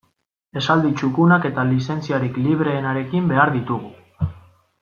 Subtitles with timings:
[0.61, 4.29] Esaldi txukunak eta lizentziarik libreenarekin behar ditugu.